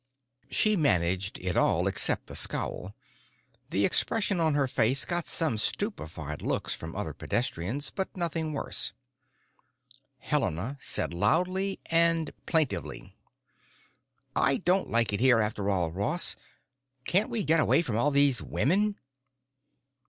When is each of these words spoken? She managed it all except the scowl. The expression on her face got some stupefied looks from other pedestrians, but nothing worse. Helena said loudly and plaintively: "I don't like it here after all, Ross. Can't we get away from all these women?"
She 0.49 0.75
managed 0.75 1.37
it 1.37 1.55
all 1.55 1.85
except 1.85 2.25
the 2.25 2.35
scowl. 2.35 2.95
The 3.69 3.85
expression 3.85 4.39
on 4.39 4.55
her 4.55 4.67
face 4.67 5.05
got 5.05 5.27
some 5.27 5.59
stupefied 5.59 6.41
looks 6.41 6.73
from 6.73 6.95
other 6.95 7.13
pedestrians, 7.13 7.91
but 7.91 8.17
nothing 8.17 8.51
worse. 8.51 8.93
Helena 10.17 10.79
said 10.81 11.13
loudly 11.13 11.79
and 11.85 12.33
plaintively: 12.47 13.15
"I 14.35 14.57
don't 14.57 14.89
like 14.89 15.13
it 15.13 15.19
here 15.19 15.37
after 15.37 15.69
all, 15.69 15.91
Ross. 15.91 16.35
Can't 17.05 17.29
we 17.29 17.43
get 17.43 17.59
away 17.59 17.83
from 17.83 17.95
all 17.95 18.09
these 18.09 18.41
women?" 18.41 18.97